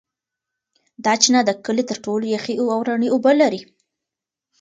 [1.05, 3.61] دا چینه د کلي تر ټولو یخې او رڼې اوبه لري.